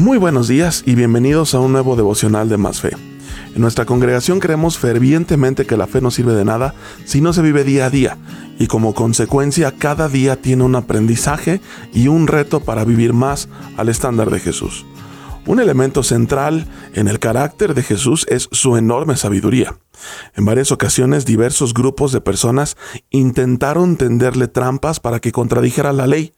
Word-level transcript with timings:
Muy 0.00 0.16
buenos 0.16 0.48
días 0.48 0.82
y 0.86 0.94
bienvenidos 0.94 1.54
a 1.54 1.60
un 1.60 1.72
nuevo 1.72 1.94
devocional 1.94 2.48
de 2.48 2.56
Más 2.56 2.80
Fe. 2.80 2.96
En 3.54 3.60
nuestra 3.60 3.84
congregación 3.84 4.40
creemos 4.40 4.78
fervientemente 4.78 5.66
que 5.66 5.76
la 5.76 5.86
fe 5.86 6.00
no 6.00 6.10
sirve 6.10 6.32
de 6.32 6.46
nada 6.46 6.74
si 7.04 7.20
no 7.20 7.34
se 7.34 7.42
vive 7.42 7.64
día 7.64 7.84
a 7.84 7.90
día 7.90 8.16
y 8.58 8.66
como 8.66 8.94
consecuencia 8.94 9.72
cada 9.76 10.08
día 10.08 10.40
tiene 10.40 10.64
un 10.64 10.74
aprendizaje 10.74 11.60
y 11.92 12.08
un 12.08 12.28
reto 12.28 12.60
para 12.60 12.84
vivir 12.84 13.12
más 13.12 13.50
al 13.76 13.90
estándar 13.90 14.30
de 14.30 14.40
Jesús. 14.40 14.86
Un 15.44 15.60
elemento 15.60 16.02
central 16.02 16.66
en 16.94 17.06
el 17.06 17.18
carácter 17.18 17.74
de 17.74 17.82
Jesús 17.82 18.24
es 18.30 18.48
su 18.52 18.78
enorme 18.78 19.18
sabiduría. 19.18 19.76
En 20.34 20.46
varias 20.46 20.72
ocasiones 20.72 21.26
diversos 21.26 21.74
grupos 21.74 22.10
de 22.12 22.22
personas 22.22 22.78
intentaron 23.10 23.96
tenderle 23.96 24.48
trampas 24.48 24.98
para 24.98 25.20
que 25.20 25.30
contradijera 25.30 25.92
la 25.92 26.06
ley, 26.06 26.32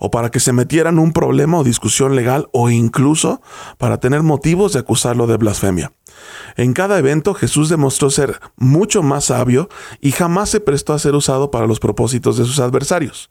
o 0.00 0.10
para 0.10 0.30
que 0.30 0.40
se 0.40 0.52
metiera 0.52 0.90
en 0.90 0.98
un 0.98 1.12
problema 1.12 1.58
o 1.58 1.64
discusión 1.64 2.16
legal 2.16 2.48
o 2.52 2.70
incluso 2.70 3.40
para 3.78 4.00
tener 4.00 4.22
motivos 4.24 4.72
de 4.72 4.80
acusarlo 4.80 5.28
de 5.28 5.36
blasfemia. 5.36 5.92
En 6.56 6.72
cada 6.72 6.98
evento 6.98 7.34
Jesús 7.34 7.68
demostró 7.68 8.10
ser 8.10 8.40
mucho 8.56 9.02
más 9.02 9.26
sabio 9.26 9.68
y 10.00 10.12
jamás 10.12 10.50
se 10.50 10.60
prestó 10.60 10.92
a 10.92 10.98
ser 10.98 11.14
usado 11.14 11.50
para 11.50 11.66
los 11.66 11.80
propósitos 11.80 12.36
de 12.36 12.44
sus 12.44 12.58
adversarios. 12.58 13.30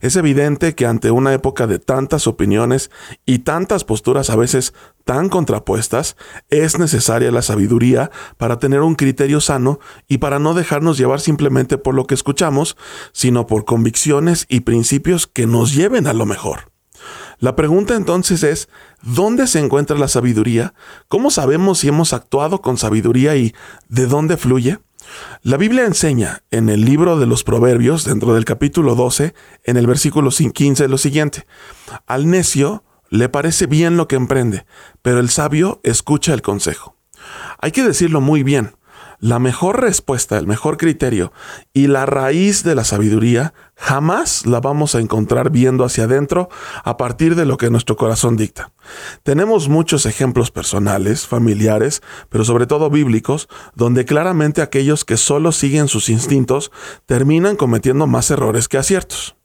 Es 0.00 0.16
evidente 0.16 0.74
que 0.74 0.86
ante 0.86 1.10
una 1.10 1.32
época 1.32 1.66
de 1.66 1.78
tantas 1.78 2.26
opiniones 2.26 2.90
y 3.24 3.40
tantas 3.40 3.84
posturas 3.84 4.30
a 4.30 4.36
veces 4.36 4.74
tan 5.04 5.28
contrapuestas, 5.28 6.16
es 6.48 6.78
necesaria 6.78 7.30
la 7.30 7.42
sabiduría 7.42 8.10
para 8.36 8.58
tener 8.58 8.80
un 8.80 8.94
criterio 8.94 9.40
sano 9.40 9.80
y 10.08 10.18
para 10.18 10.38
no 10.38 10.54
dejarnos 10.54 10.98
llevar 10.98 11.20
simplemente 11.20 11.78
por 11.78 11.94
lo 11.94 12.06
que 12.06 12.14
escuchamos, 12.14 12.76
sino 13.12 13.46
por 13.46 13.64
convicciones 13.64 14.46
y 14.48 14.60
principios 14.60 15.26
que 15.26 15.46
nos 15.46 15.74
lleven 15.74 16.06
a 16.06 16.12
lo 16.12 16.26
mejor. 16.26 16.71
La 17.42 17.56
pregunta 17.56 17.96
entonces 17.96 18.44
es, 18.44 18.68
¿dónde 19.02 19.48
se 19.48 19.58
encuentra 19.58 19.98
la 19.98 20.06
sabiduría? 20.06 20.74
¿Cómo 21.08 21.28
sabemos 21.28 21.80
si 21.80 21.88
hemos 21.88 22.12
actuado 22.12 22.62
con 22.62 22.78
sabiduría 22.78 23.34
y 23.34 23.52
de 23.88 24.06
dónde 24.06 24.36
fluye? 24.36 24.78
La 25.42 25.56
Biblia 25.56 25.84
enseña 25.84 26.44
en 26.52 26.68
el 26.68 26.84
libro 26.84 27.18
de 27.18 27.26
los 27.26 27.42
Proverbios, 27.42 28.04
dentro 28.04 28.34
del 28.34 28.44
capítulo 28.44 28.94
12, 28.94 29.34
en 29.64 29.76
el 29.76 29.88
versículo 29.88 30.30
15, 30.30 30.86
lo 30.86 30.98
siguiente. 30.98 31.44
Al 32.06 32.30
necio 32.30 32.84
le 33.10 33.28
parece 33.28 33.66
bien 33.66 33.96
lo 33.96 34.06
que 34.06 34.14
emprende, 34.14 34.64
pero 35.02 35.18
el 35.18 35.28
sabio 35.28 35.80
escucha 35.82 36.34
el 36.34 36.42
consejo. 36.42 36.96
Hay 37.58 37.72
que 37.72 37.82
decirlo 37.82 38.20
muy 38.20 38.44
bien. 38.44 38.76
La 39.22 39.38
mejor 39.38 39.80
respuesta, 39.80 40.36
el 40.36 40.48
mejor 40.48 40.78
criterio 40.78 41.32
y 41.72 41.86
la 41.86 42.06
raíz 42.06 42.64
de 42.64 42.74
la 42.74 42.82
sabiduría 42.82 43.54
jamás 43.76 44.46
la 44.46 44.58
vamos 44.58 44.96
a 44.96 44.98
encontrar 44.98 45.50
viendo 45.50 45.84
hacia 45.84 46.04
adentro 46.04 46.48
a 46.82 46.96
partir 46.96 47.36
de 47.36 47.46
lo 47.46 47.56
que 47.56 47.70
nuestro 47.70 47.96
corazón 47.96 48.36
dicta. 48.36 48.72
Tenemos 49.22 49.68
muchos 49.68 50.06
ejemplos 50.06 50.50
personales, 50.50 51.28
familiares, 51.28 52.02
pero 52.30 52.44
sobre 52.44 52.66
todo 52.66 52.90
bíblicos, 52.90 53.48
donde 53.76 54.04
claramente 54.06 54.60
aquellos 54.60 55.04
que 55.04 55.16
solo 55.16 55.52
siguen 55.52 55.86
sus 55.86 56.08
instintos 56.08 56.72
terminan 57.06 57.54
cometiendo 57.54 58.08
más 58.08 58.28
errores 58.32 58.66
que 58.66 58.78
aciertos. 58.78 59.36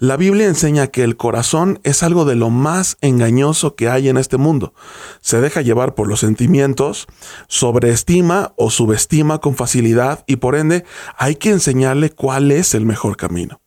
La 0.00 0.16
Biblia 0.16 0.46
enseña 0.46 0.86
que 0.86 1.04
el 1.04 1.18
corazón 1.18 1.78
es 1.82 2.02
algo 2.02 2.24
de 2.24 2.34
lo 2.34 2.48
más 2.48 2.96
engañoso 3.02 3.74
que 3.74 3.90
hay 3.90 4.08
en 4.08 4.16
este 4.16 4.38
mundo. 4.38 4.72
Se 5.20 5.42
deja 5.42 5.60
llevar 5.60 5.94
por 5.94 6.08
los 6.08 6.20
sentimientos, 6.20 7.06
sobreestima 7.48 8.54
o 8.56 8.70
subestima 8.70 9.42
con 9.42 9.56
facilidad 9.56 10.24
y 10.26 10.36
por 10.36 10.56
ende 10.56 10.86
hay 11.18 11.34
que 11.36 11.50
enseñarle 11.50 12.08
cuál 12.08 12.50
es 12.50 12.72
el 12.72 12.86
mejor 12.86 13.18
camino. 13.18 13.60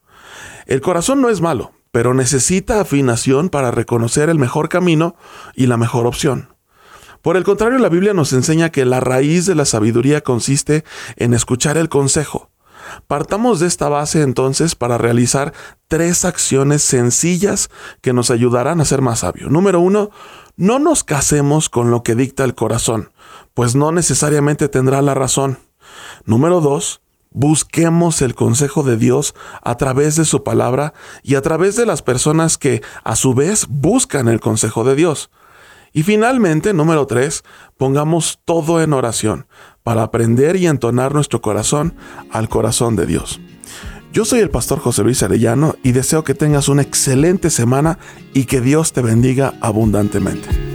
El 0.65 0.81
corazón 0.81 1.21
no 1.21 1.29
es 1.29 1.39
malo, 1.39 1.71
pero 1.91 2.15
necesita 2.15 2.81
afinación 2.81 3.49
para 3.49 3.69
reconocer 3.69 4.29
el 4.29 4.39
mejor 4.39 4.69
camino 4.69 5.15
y 5.53 5.67
la 5.67 5.77
mejor 5.77 6.07
opción. 6.07 6.49
Por 7.21 7.37
el 7.37 7.43
contrario, 7.43 7.77
la 7.77 7.89
Biblia 7.89 8.15
nos 8.15 8.33
enseña 8.33 8.71
que 8.71 8.85
la 8.85 8.99
raíz 8.99 9.45
de 9.45 9.53
la 9.53 9.65
sabiduría 9.65 10.21
consiste 10.21 10.83
en 11.15 11.35
escuchar 11.35 11.77
el 11.77 11.89
consejo, 11.89 12.49
Partamos 13.07 13.59
de 13.59 13.67
esta 13.67 13.89
base 13.89 14.21
entonces 14.21 14.75
para 14.75 14.97
realizar 14.97 15.53
tres 15.87 16.25
acciones 16.25 16.81
sencillas 16.83 17.69
que 18.01 18.13
nos 18.13 18.31
ayudarán 18.31 18.81
a 18.81 18.85
ser 18.85 19.01
más 19.01 19.19
sabios. 19.19 19.51
Número 19.51 19.79
uno, 19.79 20.09
no 20.55 20.79
nos 20.79 21.03
casemos 21.03 21.69
con 21.69 21.91
lo 21.91 22.03
que 22.03 22.15
dicta 22.15 22.43
el 22.43 22.55
corazón, 22.55 23.11
pues 23.53 23.75
no 23.75 23.91
necesariamente 23.91 24.69
tendrá 24.69 25.01
la 25.01 25.13
razón. 25.13 25.59
Número 26.25 26.61
dos, 26.61 27.01
busquemos 27.31 28.21
el 28.21 28.35
consejo 28.35 28.83
de 28.83 28.97
Dios 28.97 29.33
a 29.61 29.75
través 29.77 30.15
de 30.15 30.25
su 30.25 30.43
palabra 30.43 30.93
y 31.23 31.35
a 31.35 31.41
través 31.41 31.75
de 31.75 31.85
las 31.85 32.01
personas 32.01 32.57
que 32.57 32.81
a 33.03 33.15
su 33.15 33.33
vez 33.33 33.65
buscan 33.69 34.27
el 34.27 34.39
consejo 34.39 34.83
de 34.83 34.95
Dios. 34.95 35.29
Y 35.91 36.01
finalmente, 36.01 36.73
número 36.73 37.05
tres, 37.05 37.43
pongamos 37.77 38.39
todo 38.45 38.81
en 38.81 38.93
oración 38.93 39.47
para 39.83 40.03
aprender 40.03 40.55
y 40.55 40.67
entonar 40.67 41.13
nuestro 41.13 41.41
corazón 41.41 41.93
al 42.31 42.49
corazón 42.49 42.95
de 42.95 43.05
Dios. 43.05 43.39
Yo 44.13 44.25
soy 44.25 44.39
el 44.39 44.49
pastor 44.49 44.79
José 44.79 45.03
Luis 45.03 45.23
Arellano 45.23 45.75
y 45.83 45.91
deseo 45.91 46.23
que 46.23 46.35
tengas 46.35 46.69
una 46.69 46.83
excelente 46.83 47.49
semana 47.49 47.97
y 48.33 48.45
que 48.45 48.61
Dios 48.61 48.93
te 48.93 49.01
bendiga 49.01 49.53
abundantemente. 49.59 50.72